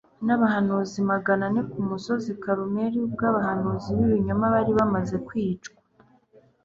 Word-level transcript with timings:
n'abahanuzi 0.25 0.99
maganane 1.11 1.59
ku 1.71 1.79
musozi 1.89 2.29
Kalumeli, 2.43 2.97
ubwo 3.07 3.23
abahanuzi 3.31 3.87
b'ibinyoma 3.97 4.45
bari 4.55 4.71
bamaze 4.79 5.15
kwicwa, 5.27 5.77